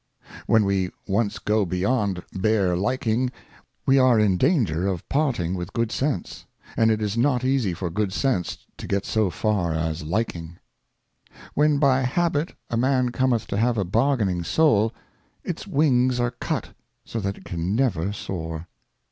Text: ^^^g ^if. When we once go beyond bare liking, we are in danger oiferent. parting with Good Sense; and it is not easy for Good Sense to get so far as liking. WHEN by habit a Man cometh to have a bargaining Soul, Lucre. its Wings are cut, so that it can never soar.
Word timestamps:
^^^g 0.29 0.33
^if. 0.33 0.39
When 0.47 0.65
we 0.65 0.89
once 1.07 1.37
go 1.37 1.63
beyond 1.63 2.23
bare 2.33 2.75
liking, 2.75 3.31
we 3.85 3.99
are 3.99 4.19
in 4.19 4.35
danger 4.35 4.85
oiferent. 4.85 5.03
parting 5.09 5.53
with 5.53 5.73
Good 5.73 5.91
Sense; 5.91 6.45
and 6.75 6.89
it 6.89 7.03
is 7.03 7.15
not 7.19 7.43
easy 7.45 7.75
for 7.75 7.91
Good 7.91 8.11
Sense 8.11 8.65
to 8.77 8.87
get 8.87 9.05
so 9.05 9.29
far 9.29 9.75
as 9.75 10.01
liking. 10.01 10.57
WHEN 11.53 11.77
by 11.77 12.01
habit 12.01 12.55
a 12.71 12.77
Man 12.77 13.11
cometh 13.11 13.45
to 13.45 13.57
have 13.57 13.77
a 13.77 13.85
bargaining 13.85 14.43
Soul, 14.43 14.85
Lucre. 14.85 14.95
its 15.43 15.67
Wings 15.67 16.19
are 16.19 16.31
cut, 16.31 16.69
so 17.05 17.19
that 17.19 17.37
it 17.37 17.45
can 17.45 17.75
never 17.75 18.11
soar. 18.11 18.67